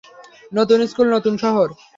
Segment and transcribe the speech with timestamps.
[0.51, 1.67] নতুন স্কুল, নতুন শহর।